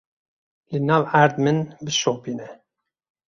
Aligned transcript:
Li 0.71 0.79
nav 0.87 1.03
erd 1.21 1.35
min 1.43 1.57
bişopîne. 1.85 2.49